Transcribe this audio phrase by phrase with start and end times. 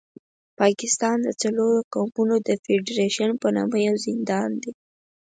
[0.59, 4.71] پاکستان د څلورو قومونو د فېډرېشن په نامه یو زندان دی.